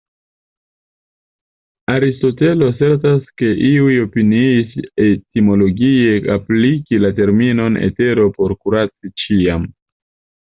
Aristotelo 1.95 2.69
asertas 2.71 3.27
ke 3.41 3.51
iuj 3.67 3.97
opiniis 4.05 4.73
etimologie 5.09 6.15
ekspliki 6.19 7.01
la 7.03 7.11
terminon 7.21 7.77
“etero” 7.89 8.25
per 8.39 8.57
"kuri 8.65 9.13
ĉiam”. 9.25 9.69